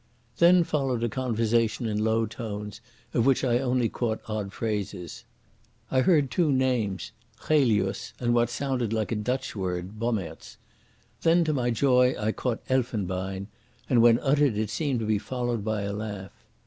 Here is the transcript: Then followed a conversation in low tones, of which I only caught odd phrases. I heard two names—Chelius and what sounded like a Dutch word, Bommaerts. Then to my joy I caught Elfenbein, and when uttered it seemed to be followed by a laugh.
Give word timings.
Then 0.39 0.63
followed 0.63 1.03
a 1.03 1.09
conversation 1.09 1.85
in 1.85 2.03
low 2.03 2.25
tones, 2.25 2.81
of 3.13 3.23
which 3.27 3.43
I 3.43 3.59
only 3.59 3.87
caught 3.87 4.19
odd 4.27 4.51
phrases. 4.51 5.25
I 5.91 6.01
heard 6.01 6.31
two 6.31 6.51
names—Chelius 6.51 8.13
and 8.19 8.33
what 8.33 8.49
sounded 8.49 8.93
like 8.93 9.11
a 9.11 9.15
Dutch 9.15 9.55
word, 9.55 9.99
Bommaerts. 9.99 10.57
Then 11.21 11.43
to 11.43 11.53
my 11.53 11.69
joy 11.69 12.15
I 12.19 12.31
caught 12.31 12.67
Elfenbein, 12.67 13.45
and 13.87 14.01
when 14.01 14.17
uttered 14.21 14.57
it 14.57 14.71
seemed 14.71 15.01
to 15.01 15.05
be 15.05 15.19
followed 15.19 15.63
by 15.63 15.83
a 15.83 15.93
laugh. 15.93 16.31